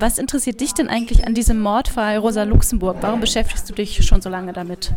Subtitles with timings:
[0.00, 2.96] Was interessiert dich denn eigentlich an diesem Mordfall Rosa Luxemburg?
[3.02, 4.94] Warum beschäftigst du dich schon so lange damit?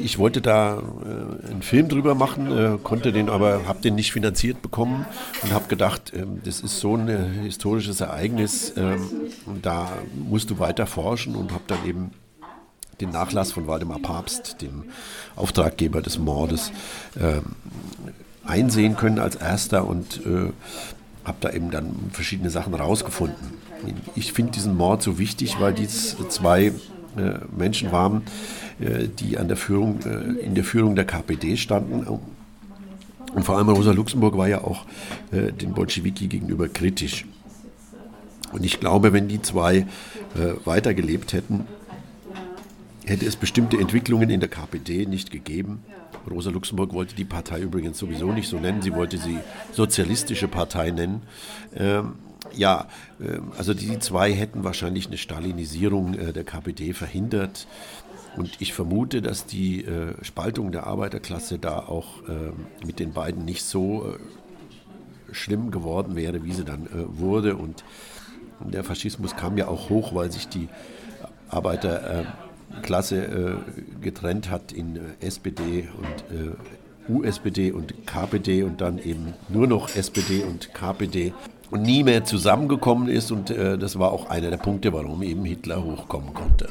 [0.00, 4.12] Ich wollte da äh, einen Film drüber machen, äh, konnte den aber, habe den nicht
[4.12, 5.04] finanziert bekommen
[5.42, 9.10] und habe gedacht, äh, das ist so ein äh, historisches Ereignis ähm,
[9.44, 12.12] und da musst du weiter forschen und habe dann eben
[13.02, 14.84] den Nachlass von Waldemar Papst, dem
[15.36, 16.72] Auftraggeber des Mordes,
[17.20, 17.42] ähm,
[18.46, 20.52] einsehen können als erster und äh,
[21.26, 23.54] habe da eben dann verschiedene Sachen rausgefunden.
[24.14, 26.72] Ich finde diesen Mord so wichtig, weil dies zwei
[27.16, 28.22] äh, Menschen waren,
[28.78, 32.06] äh, die an der Führung, äh, in der Führung der KPD standen.
[33.34, 34.86] Und vor allem Rosa Luxemburg war ja auch
[35.30, 37.26] den Bolschewiki gegenüber kritisch.
[38.52, 39.86] Und ich glaube, wenn die zwei
[40.64, 41.66] weitergelebt hätten,
[43.04, 45.82] hätte es bestimmte Entwicklungen in der KPD nicht gegeben.
[46.30, 49.38] Rosa Luxemburg wollte die Partei übrigens sowieso nicht so nennen, sie wollte sie
[49.72, 51.22] Sozialistische Partei nennen.
[51.74, 52.14] Ähm,
[52.54, 52.88] ja,
[53.20, 57.66] äh, also die zwei hätten wahrscheinlich eine Stalinisierung äh, der KPD verhindert.
[58.36, 62.52] Und ich vermute, dass die äh, Spaltung der Arbeiterklasse da auch äh,
[62.84, 67.56] mit den beiden nicht so äh, schlimm geworden wäre, wie sie dann äh, wurde.
[67.56, 67.82] Und
[68.60, 70.68] der Faschismus kam ja auch hoch, weil sich die
[72.70, 73.58] Arbeiterklasse
[74.00, 76.24] getrennt hat in SPD und
[77.08, 81.32] USPD und KPD und dann eben nur noch SPD und KPD
[81.70, 83.30] und nie mehr zusammengekommen ist.
[83.30, 86.68] Und äh, das war auch einer der Punkte, warum eben Hitler hochkommen konnte.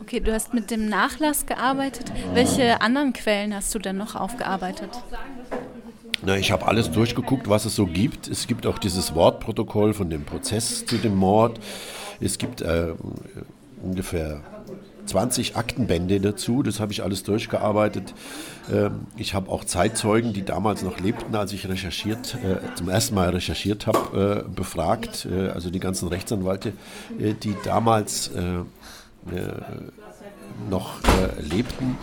[0.00, 2.12] Okay, du hast mit dem Nachlass gearbeitet.
[2.32, 4.90] Welche anderen Quellen hast du denn noch aufgearbeitet?
[6.24, 8.28] Na, ich habe alles durchgeguckt, was es so gibt.
[8.28, 11.58] Es gibt auch dieses Wortprotokoll von dem Prozess zu dem Mord.
[12.20, 12.94] Es gibt äh,
[13.82, 14.42] ungefähr
[15.06, 18.14] 20 Aktenbände dazu, das habe ich alles durchgearbeitet.
[18.72, 23.14] Ähm, ich habe auch Zeitzeugen, die damals noch lebten, als ich recherchiert, äh, zum ersten
[23.14, 26.72] Mal recherchiert habe, äh, befragt, äh, also die ganzen Rechtsanwälte,
[27.18, 28.30] die damals
[30.70, 31.00] noch
[31.40, 31.96] lebten.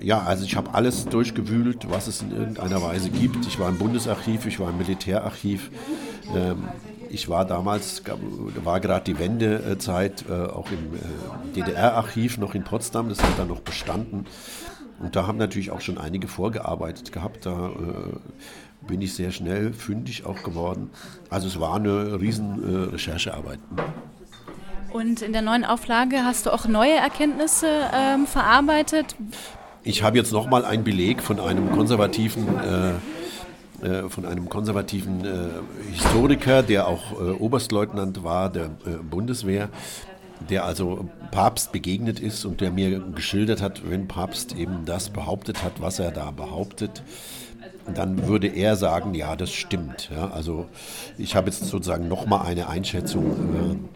[0.00, 3.46] Ja, also ich habe alles durchgewühlt, was es in irgendeiner Weise gibt.
[3.46, 5.70] Ich war im Bundesarchiv, ich war im Militärarchiv.
[7.12, 8.02] Ich war damals,
[8.64, 13.48] war gerade die Wendezeit, äh, auch im äh, DDR-Archiv noch in Potsdam, das hat dann
[13.48, 14.24] noch bestanden.
[14.98, 17.44] Und da haben natürlich auch schon einige vorgearbeitet gehabt.
[17.44, 20.88] Da äh, bin ich sehr schnell fündig auch geworden.
[21.28, 23.58] Also es war eine riesen Recherchearbeit.
[24.90, 29.16] Und in der neuen Auflage hast du auch neue Erkenntnisse ähm, verarbeitet?
[29.84, 32.92] Ich habe jetzt nochmal einen Beleg von einem konservativen äh,
[33.82, 35.48] äh, von einem konservativen äh,
[35.92, 38.70] Historiker, der auch äh, Oberstleutnant war der
[39.10, 39.70] Bundeswehr,
[40.50, 45.64] der also Papst begegnet ist und der mir geschildert hat, wenn Papst eben das behauptet
[45.64, 47.02] hat, was er da behauptet,
[47.92, 50.10] dann würde er sagen, ja, das stimmt.
[50.14, 50.68] Ja, also
[51.18, 53.88] ich habe jetzt sozusagen nochmal eine Einschätzung,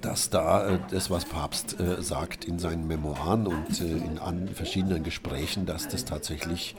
[0.00, 6.04] dass da das, was Papst sagt in seinen Memoiren und in verschiedenen Gesprächen, dass das
[6.04, 6.76] tatsächlich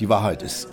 [0.00, 0.68] die Wahrheit ist.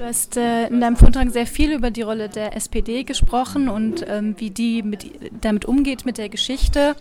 [0.00, 4.02] Du hast äh, in deinem Vortrag sehr viel über die Rolle der SPD gesprochen und
[4.08, 5.04] ähm, wie die mit,
[5.42, 6.96] damit umgeht mit der Geschichte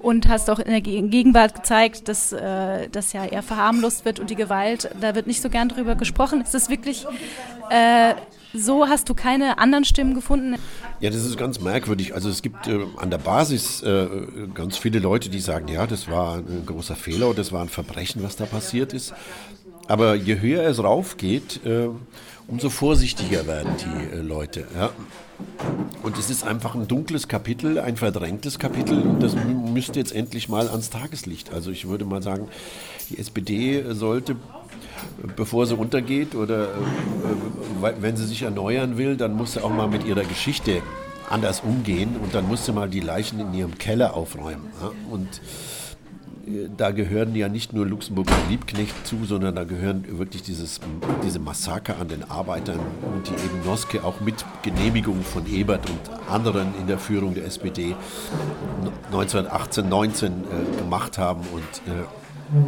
[0.00, 4.28] und hast auch in der Gegenwart gezeigt, dass äh, das ja eher verharmlost wird und
[4.28, 6.42] die Gewalt, da wird nicht so gern drüber gesprochen.
[6.42, 7.06] Ist das wirklich
[7.70, 8.12] äh,
[8.52, 8.86] so?
[8.86, 10.56] Hast du keine anderen Stimmen gefunden?
[11.00, 12.14] Ja, das ist ganz merkwürdig.
[12.14, 14.06] Also es gibt äh, an der Basis äh,
[14.52, 17.70] ganz viele Leute, die sagen, ja, das war ein großer Fehler und das war ein
[17.70, 19.14] Verbrechen, was da passiert ist.
[19.92, 21.88] Aber je höher es raufgeht, äh,
[22.48, 24.64] umso vorsichtiger werden die äh, Leute.
[24.74, 24.88] Ja.
[26.02, 30.48] Und es ist einfach ein dunkles Kapitel, ein verdrängtes Kapitel und das müsste jetzt endlich
[30.48, 31.52] mal ans Tageslicht.
[31.52, 32.48] Also ich würde mal sagen,
[33.10, 34.36] die SPD sollte,
[35.36, 39.88] bevor sie untergeht oder äh, wenn sie sich erneuern will, dann muss sie auch mal
[39.88, 40.80] mit ihrer Geschichte
[41.28, 44.70] anders umgehen und dann muss sie mal die Leichen in ihrem Keller aufräumen.
[44.80, 44.90] Ja.
[45.10, 45.28] Und
[46.76, 50.80] da gehören ja nicht nur Luxemburg und Liebknecht zu, sondern da gehören wirklich dieses,
[51.24, 52.80] diese Massaker an den Arbeitern
[53.14, 57.44] und die eben Noske auch mit Genehmigung von Ebert und anderen in der Führung der
[57.44, 57.94] SPD
[59.06, 61.42] 1918, 19 äh, gemacht haben.
[61.52, 62.66] Und äh,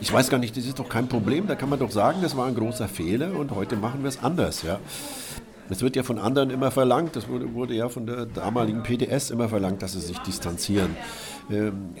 [0.00, 2.36] ich weiß gar nicht, das ist doch kein Problem, da kann man doch sagen, das
[2.36, 4.62] war ein großer Fehler und heute machen wir es anders.
[4.62, 4.78] Ja.
[5.70, 9.30] Es wird ja von anderen immer verlangt, das wurde, wurde ja von der damaligen PDS
[9.30, 10.96] immer verlangt, dass sie sich distanzieren.
[11.50, 11.94] Ähm,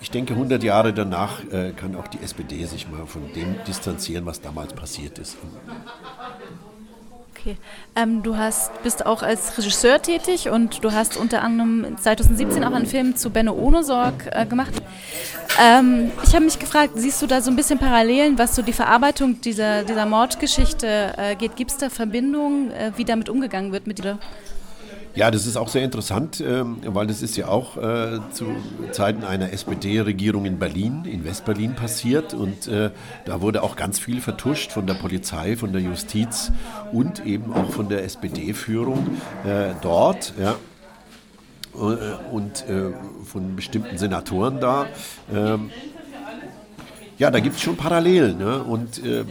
[0.00, 4.26] ich denke, 100 Jahre danach äh, kann auch die SPD sich mal von dem distanzieren,
[4.26, 5.36] was damals passiert ist.
[7.36, 7.56] Okay.
[7.94, 12.72] Ähm, du hast, bist auch als Regisseur tätig und du hast unter anderem 2017 auch
[12.72, 14.72] einen Film zu Benno Ohnesorg äh, gemacht.
[15.60, 18.72] Ähm, ich habe mich gefragt, siehst du da so ein bisschen Parallelen, was so die
[18.72, 21.56] Verarbeitung dieser, dieser Mordgeschichte äh, geht?
[21.56, 24.18] Gibt es da Verbindungen, äh, wie damit umgegangen wird mit dieser
[25.14, 28.46] ja, das ist auch sehr interessant, ähm, weil das ist ja auch äh, zu
[28.90, 32.34] Zeiten einer SPD-Regierung in Berlin, in Westberlin passiert.
[32.34, 32.90] Und äh,
[33.24, 36.50] da wurde auch ganz viel vertuscht von der Polizei, von der Justiz
[36.92, 40.34] und eben auch von der SPD-Führung äh, dort.
[40.40, 40.56] Ja.
[42.30, 42.64] Und
[43.24, 44.86] von bestimmten Senatoren da.
[45.34, 45.70] Ähm,
[47.18, 48.38] ja, da gibt es schon Parallelen.
[48.38, 48.62] Ne?
[48.62, 49.24] Und äh,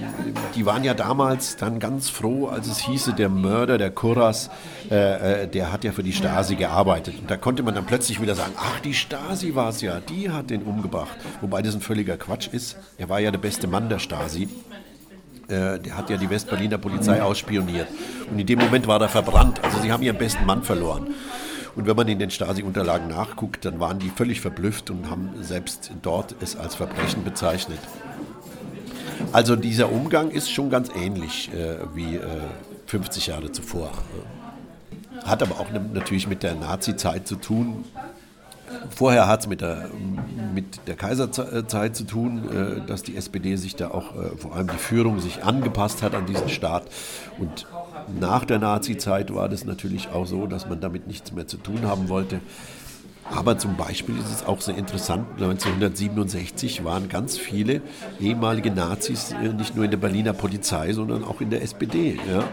[0.56, 4.50] die waren ja damals dann ganz froh, als es hieße, der Mörder, der Kurras,
[4.90, 7.16] äh, äh, der hat ja für die Stasi gearbeitet.
[7.20, 10.30] Und da konnte man dann plötzlich wieder sagen, ach, die Stasi war es ja, die
[10.30, 11.16] hat den umgebracht.
[11.42, 12.78] Wobei das ein völliger Quatsch ist.
[12.98, 14.48] Er war ja der beste Mann der Stasi.
[15.48, 17.88] Äh, der hat ja die Westberliner Polizei ausspioniert.
[18.32, 19.62] Und in dem Moment war er verbrannt.
[19.62, 21.08] Also sie haben ihren besten Mann verloren.
[21.76, 25.92] Und wenn man in den Stasi-Unterlagen nachguckt, dann waren die völlig verblüfft und haben selbst
[26.02, 27.80] dort es als Verbrechen bezeichnet.
[29.32, 32.22] Also dieser Umgang ist schon ganz ähnlich äh, wie äh,
[32.86, 33.92] 50 Jahre zuvor.
[35.24, 37.86] Hat aber auch natürlich mit der Nazi-Zeit zu tun.
[38.90, 39.90] Vorher hat es mit der,
[40.54, 44.68] mit der Kaiserzeit zu tun, äh, dass die SPD sich da auch, äh, vor allem
[44.68, 46.84] die Führung, sich angepasst hat an diesen Staat.
[47.40, 47.66] Und
[48.20, 51.82] nach der Nazi-Zeit war das natürlich auch so, dass man damit nichts mehr zu tun
[51.84, 52.40] haben wollte.
[53.32, 57.82] Aber zum Beispiel ist es auch sehr interessant, 1967 waren ganz viele
[58.20, 62.18] ehemalige Nazis äh, nicht nur in der Berliner Polizei, sondern auch in der SPD.
[62.30, 62.44] Ja.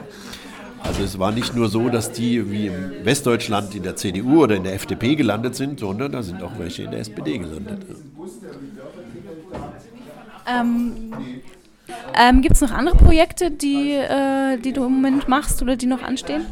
[0.83, 4.57] Also es war nicht nur so, dass die wie im Westdeutschland in der CDU oder
[4.57, 7.85] in der FDP gelandet sind, sondern da sind auch welche in der SPD gelandet.
[10.47, 11.13] Ähm,
[12.19, 15.87] ähm, Gibt es noch andere Projekte, die, äh, die du im Moment machst oder die
[15.87, 16.47] noch anstehen?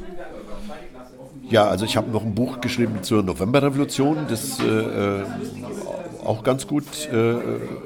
[1.50, 5.24] Ja, also ich habe noch ein Buch geschrieben zur Novemberrevolution, das äh, äh
[6.24, 7.36] auch ganz gut äh,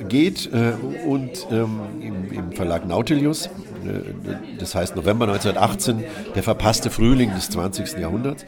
[0.09, 0.73] geht äh,
[1.07, 3.49] und ähm, im, im, Verlag Nautilus.
[3.87, 7.99] Äh, das heißt November 1918, der verpasste Frühling des 20.
[7.99, 8.45] Jahrhunderts.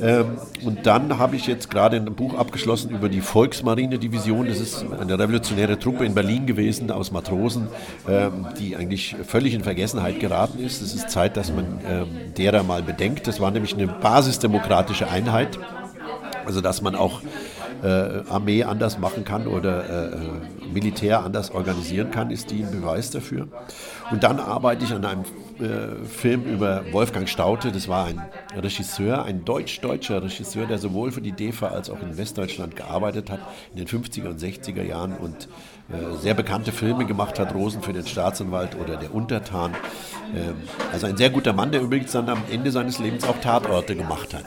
[0.00, 4.46] Ähm, und dann habe ich jetzt gerade ein Buch abgeschlossen über die Volksmarine-Division.
[4.46, 7.68] Das ist eine revolutionäre Truppe in Berlin gewesen aus Matrosen,
[8.08, 10.82] ähm, die eigentlich völlig in Vergessenheit geraten ist.
[10.82, 13.26] Es ist Zeit, dass man ähm, derer mal bedenkt.
[13.26, 15.58] Das war nämlich eine basisdemokratische Einheit.
[16.46, 17.22] Also dass man auch
[17.82, 20.18] äh, Armee anders machen kann oder äh, äh,
[20.72, 23.48] Militär anders organisieren kann, ist die ein Beweis dafür.
[24.10, 25.24] Und dann arbeite ich an einem
[25.58, 27.70] äh, Film über Wolfgang Staute.
[27.72, 28.22] Das war ein
[28.56, 33.40] Regisseur, ein deutsch-deutscher Regisseur, der sowohl für die DEFA als auch in Westdeutschland gearbeitet hat,
[33.72, 35.48] in den 50er und 60er Jahren und
[35.90, 39.74] äh, sehr bekannte Filme gemacht hat, Rosen für den Staatsanwalt oder Der Untertan.
[40.34, 40.54] Ähm,
[40.92, 44.32] also ein sehr guter Mann, der übrigens dann am Ende seines Lebens auch Tatorte gemacht
[44.32, 44.44] hat.